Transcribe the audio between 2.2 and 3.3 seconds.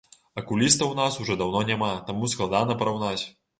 складана параўнаць.